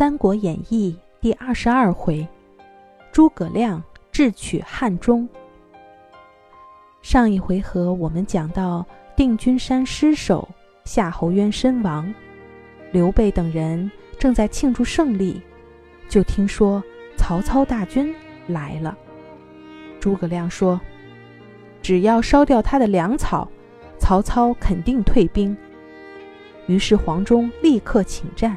[0.00, 2.26] 三国演义》第二十二回，
[3.12, 5.28] 诸葛亮智取汉中。
[7.02, 8.82] 上一回合我们讲到
[9.14, 10.48] 定军山失守，
[10.86, 12.10] 夏侯渊身亡，
[12.92, 15.38] 刘备等人正在庆祝胜利，
[16.08, 16.82] 就听说
[17.18, 18.14] 曹操大军
[18.46, 18.96] 来了。
[20.00, 20.80] 诸葛亮说
[21.82, 23.46] ：“只要烧掉他的粮草，
[23.98, 25.54] 曹操肯定退兵。”
[26.68, 28.56] 于是黄忠立刻请战。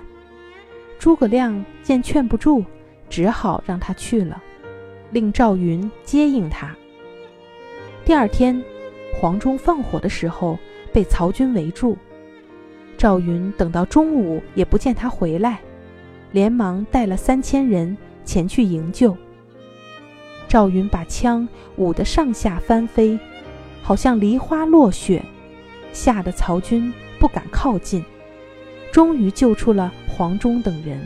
[1.03, 2.63] 诸葛亮见劝不住，
[3.09, 4.41] 只好让他去了，
[5.11, 6.73] 令赵云接应他。
[8.05, 8.63] 第二天，
[9.13, 10.57] 黄忠放火的时候
[10.93, 11.97] 被曹军围住，
[12.97, 15.59] 赵云等到中午也不见他回来，
[16.31, 19.13] 连忙带了三千人前去营救。
[20.47, 23.19] 赵云把枪舞得上下翻飞，
[23.81, 25.21] 好像梨花落雪，
[25.91, 28.01] 吓得曹军不敢靠近。
[28.89, 30.99] 终于救出了黄忠等人。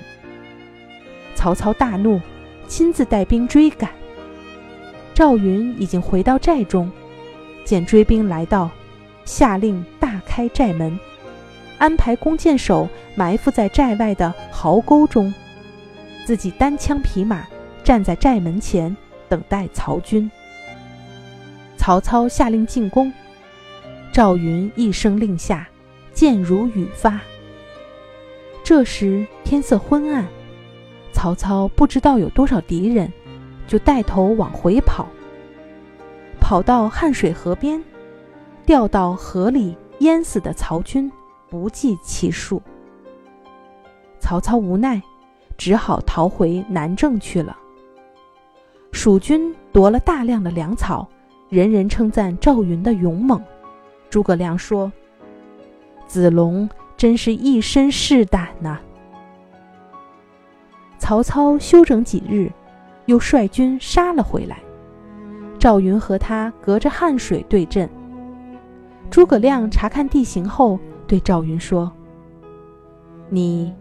[1.35, 2.19] 曹操大怒，
[2.67, 3.89] 亲自带兵追赶。
[5.13, 6.91] 赵云已经回到寨中，
[7.65, 8.69] 见追兵来到，
[9.25, 10.99] 下令大开寨门，
[11.77, 15.33] 安排弓箭手埋伏在寨外的壕沟中，
[16.25, 17.47] 自己单枪匹马
[17.83, 18.95] 站在寨门前
[19.27, 20.29] 等待曹军。
[21.77, 23.11] 曹操下令进攻，
[24.11, 25.67] 赵云一声令下，
[26.13, 27.21] 箭如雨发。
[28.67, 30.27] 这时天色昏暗，
[31.13, 33.09] 曹操不知道有多少敌人，
[33.65, 35.07] 就带头往回跑。
[36.41, 37.81] 跑到汉水河边，
[38.65, 41.09] 掉到河里淹死的曹军
[41.49, 42.61] 不计其数。
[44.19, 45.01] 曹操无奈，
[45.57, 47.55] 只好逃回南郑去了。
[48.91, 51.07] 蜀军夺了大量的粮草，
[51.47, 53.41] 人人称赞赵云的勇猛。
[54.09, 54.91] 诸葛亮说
[56.05, 58.79] ：“子龙。”真是一身是胆呐！
[60.97, 62.51] 曹操休整几日，
[63.05, 64.57] 又率军杀了回来。
[65.59, 67.87] 赵云和他隔着汉水对阵。
[69.11, 71.91] 诸葛亮查看地形后，对赵云说
[73.29, 73.71] ：“你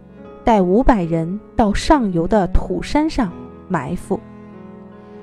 [0.45, 3.33] 带五百人到上游的土山上
[3.67, 4.21] 埋伏，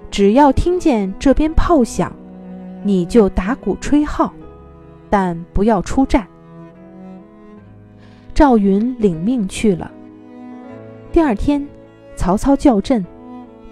[0.10, 2.12] 只要听见这边炮响，
[2.84, 4.34] 你就打鼓吹号，
[5.12, 6.28] 但不要出战。”
[8.34, 9.92] 赵云领命去了。
[11.12, 11.66] 第二天，
[12.16, 13.06] 曹操叫阵，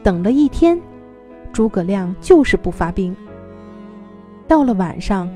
[0.04, 0.80] 等了一天，
[1.52, 3.16] 诸葛亮就是不发兵。
[4.48, 5.28] 到了晚上，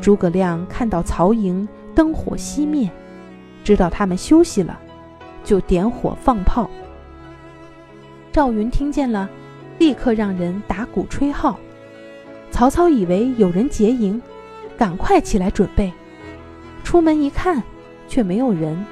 [0.00, 2.90] 诸葛亮看到曹营灯火熄灭，
[3.62, 4.76] 知道他们休息了，
[5.44, 6.68] 就点火放炮。
[8.32, 9.30] 赵云听见了，
[9.78, 11.56] 立刻让人打鼓吹号。
[12.50, 14.20] 曹操以为有人劫营，
[14.76, 15.92] 赶快起来准备。
[16.82, 17.62] 出门一看。
[18.14, 18.86] 却没有人。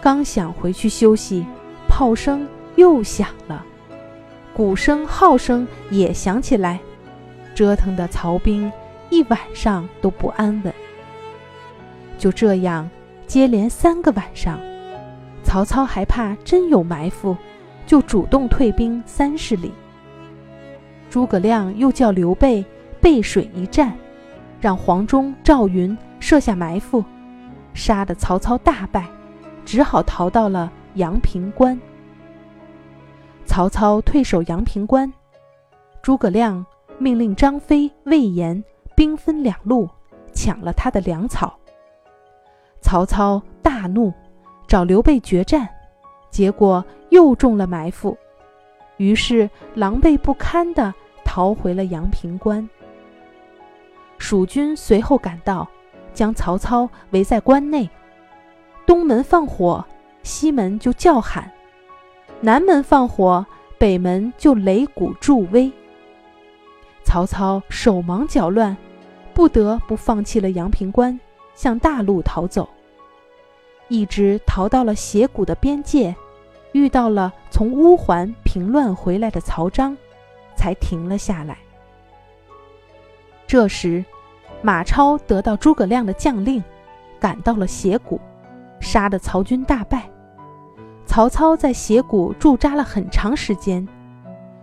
[0.00, 1.46] 刚想回去休息，
[1.88, 2.44] 炮声
[2.74, 3.64] 又响了，
[4.52, 6.80] 鼓声、号声也响起来，
[7.54, 8.70] 折腾的曹兵
[9.10, 10.74] 一晚上都不安稳。
[12.18, 12.90] 就这样，
[13.28, 14.58] 接连三个晚上，
[15.44, 17.36] 曹操还怕真有埋伏，
[17.86, 19.70] 就主动退兵三十里。
[21.08, 22.64] 诸葛亮又叫刘备
[23.00, 23.96] 背水一战，
[24.60, 27.04] 让黄忠、赵云设下埋伏。
[27.74, 29.06] 杀得曹操大败，
[29.64, 31.78] 只好逃到了阳平关。
[33.44, 35.12] 曹操退守阳平关，
[36.00, 36.64] 诸葛亮
[36.96, 38.62] 命令张飞、魏延
[38.96, 39.88] 兵分两路，
[40.32, 41.58] 抢了他的粮草。
[42.80, 44.12] 曹操大怒，
[44.66, 45.68] 找刘备决战，
[46.30, 48.16] 结果又中了埋伏，
[48.96, 52.66] 于是狼狈不堪地逃回了阳平关。
[54.16, 55.68] 蜀军随后赶到。
[56.14, 57.90] 将曹操围在关内，
[58.86, 59.84] 东门放火，
[60.22, 61.42] 西门就叫喊；
[62.40, 63.44] 南门放火，
[63.76, 65.70] 北门就擂鼓助威。
[67.02, 68.74] 曹操手忙脚乱，
[69.34, 71.18] 不得不放弃了阳平关，
[71.54, 72.68] 向大路逃走。
[73.88, 76.14] 一直逃到了斜谷的边界，
[76.72, 79.96] 遇到了从乌桓平乱回来的曹彰，
[80.56, 81.58] 才停了下来。
[83.46, 84.04] 这时。
[84.64, 86.64] 马超得到诸葛亮的将令，
[87.20, 88.18] 赶到了斜谷，
[88.80, 90.08] 杀得曹军大败。
[91.04, 93.86] 曹操在斜谷驻扎了很长时间，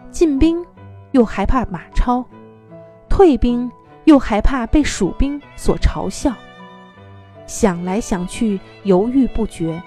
[0.09, 0.65] 进兵
[1.11, 2.25] 又害怕马超，
[3.07, 3.71] 退兵
[4.05, 6.33] 又害怕被蜀兵所嘲笑，
[7.45, 9.79] 想来想去犹豫不决。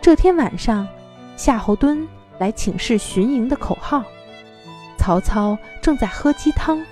[0.00, 0.88] 这天晚上，
[1.36, 4.02] 夏侯惇来请示巡营的口号，
[4.96, 6.82] 曹操正在喝鸡汤。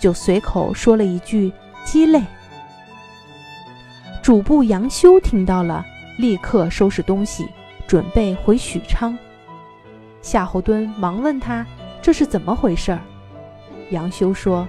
[0.00, 1.52] 就随口说了一句
[1.84, 2.22] “鸡肋”。
[4.22, 5.84] 主簿杨修听到了，
[6.18, 7.46] 立刻收拾东西，
[7.86, 9.16] 准备回许昌。
[10.22, 11.66] 夏侯惇忙问他
[12.00, 12.98] ：“这是怎么回事？”
[13.90, 14.66] 杨修说：“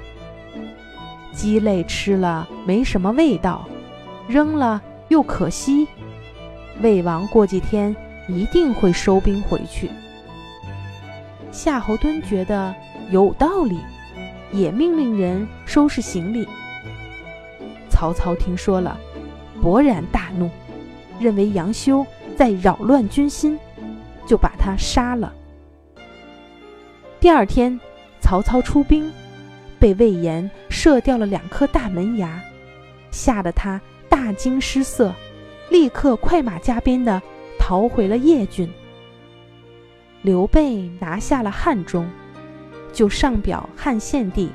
[1.32, 3.66] 鸡肋吃了没什么味道，
[4.28, 5.88] 扔了又可惜。
[6.82, 7.96] 魏王过几天
[8.28, 9.90] 一定会收兵回去。”
[11.54, 12.76] 夏侯惇觉得
[13.10, 13.80] 有道理，
[14.56, 16.48] 也命令人收拾行李。
[17.90, 18.98] 曹操听说了，
[19.62, 20.50] 勃然大怒，
[21.20, 22.06] 认为杨修
[22.38, 23.60] 在扰乱军心，
[24.26, 25.34] 就把他杀了。
[27.20, 27.80] 第二天，
[28.22, 29.12] 曹操出兵，
[29.78, 32.42] 被魏延射掉了两颗大门牙，
[33.12, 33.80] 吓得他
[34.10, 35.14] 大惊失色，
[35.70, 37.22] 立刻快马加鞭的
[37.60, 38.70] 逃回了邺郡。
[40.22, 42.08] 刘备拿下了汉中，
[42.96, 44.50] 就上表汉献帝，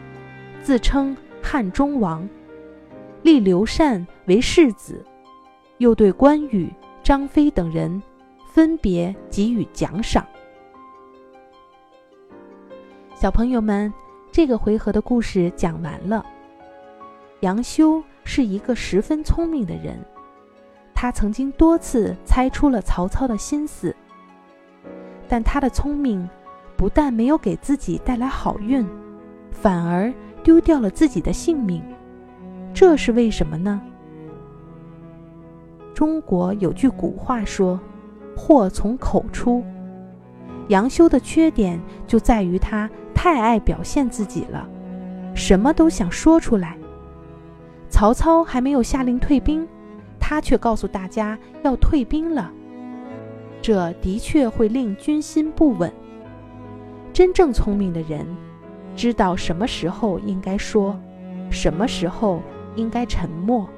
[0.62, 2.26] 自称汉中王，
[3.22, 5.04] 立刘禅为世子，
[5.76, 6.72] 又对关羽、
[7.02, 8.02] 张飞等人
[8.50, 10.26] 分别给予奖赏。
[13.14, 13.92] 小朋友们，
[14.32, 16.25] 这个回合的故事讲完了。
[17.40, 20.02] 杨修是一个十分聪明的人，
[20.94, 23.94] 他曾经多次猜出了曹操的心思。
[25.28, 26.26] 但他的聪明，
[26.80, 28.88] 不但没有给自己带来好运，
[29.50, 30.10] 反而
[30.42, 31.84] 丢掉了自己的性命。
[32.72, 33.78] 这是为什么呢？
[35.92, 37.78] 中国有句古话说
[38.34, 39.62] ：“祸从口出。”
[40.68, 42.88] 杨修的缺点就在于他。
[43.12, 44.66] 太爱表现自己了，
[45.34, 46.78] 什么都想说出来。
[47.90, 49.68] 曹操还没有下令退兵，
[50.18, 52.50] 他却告诉大家要退兵了。
[53.60, 55.92] 这的确会令军心不稳。
[57.20, 58.26] 真正聪明的人，
[58.96, 60.99] 知道什么时候应该说，
[61.50, 62.40] 什么时候
[62.76, 63.69] 应该沉默。